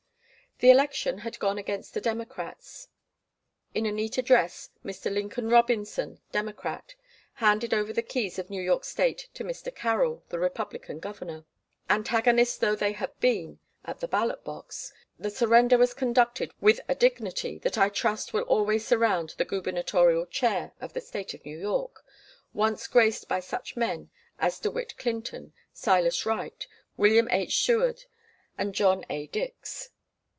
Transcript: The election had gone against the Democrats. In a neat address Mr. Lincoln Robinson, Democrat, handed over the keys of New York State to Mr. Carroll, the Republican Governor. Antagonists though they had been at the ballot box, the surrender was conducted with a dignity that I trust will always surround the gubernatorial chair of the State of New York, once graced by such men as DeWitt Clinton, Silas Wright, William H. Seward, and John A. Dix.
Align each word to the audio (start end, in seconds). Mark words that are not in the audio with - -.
The 0.59 0.69
election 0.69 1.17
had 1.17 1.39
gone 1.39 1.57
against 1.57 1.95
the 1.95 1.99
Democrats. 2.01 2.87
In 3.73 3.87
a 3.87 3.91
neat 3.91 4.19
address 4.19 4.69
Mr. 4.85 5.11
Lincoln 5.11 5.49
Robinson, 5.49 6.19
Democrat, 6.31 6.93
handed 7.41 7.73
over 7.73 7.91
the 7.91 8.03
keys 8.03 8.37
of 8.37 8.51
New 8.51 8.61
York 8.61 8.83
State 8.85 9.29
to 9.33 9.43
Mr. 9.43 9.73
Carroll, 9.73 10.23
the 10.29 10.37
Republican 10.37 10.99
Governor. 10.99 11.45
Antagonists 11.89 12.57
though 12.57 12.75
they 12.75 12.91
had 12.91 13.19
been 13.19 13.57
at 13.85 14.01
the 14.01 14.07
ballot 14.07 14.43
box, 14.43 14.93
the 15.17 15.31
surrender 15.31 15.79
was 15.79 15.95
conducted 15.95 16.53
with 16.61 16.79
a 16.87 16.93
dignity 16.93 17.57
that 17.57 17.79
I 17.79 17.89
trust 17.89 18.31
will 18.31 18.43
always 18.43 18.85
surround 18.85 19.31
the 19.39 19.45
gubernatorial 19.45 20.27
chair 20.27 20.73
of 20.79 20.93
the 20.93 21.01
State 21.01 21.33
of 21.33 21.43
New 21.43 21.57
York, 21.57 22.05
once 22.53 22.85
graced 22.85 23.27
by 23.27 23.39
such 23.39 23.75
men 23.75 24.11
as 24.37 24.59
DeWitt 24.59 24.95
Clinton, 24.95 25.53
Silas 25.73 26.23
Wright, 26.23 26.67
William 26.97 27.27
H. 27.31 27.65
Seward, 27.65 28.03
and 28.59 28.75
John 28.75 29.03
A. 29.09 29.25
Dix. 29.25 29.89